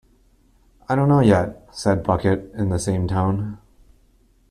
"I 0.89 0.95
don't 0.95 1.09
know 1.09 1.19
yet," 1.19 1.67
said 1.71 2.01
Bucket 2.01 2.55
in 2.55 2.69
the 2.69 2.79
same 2.79 3.07
tone. 3.07 3.59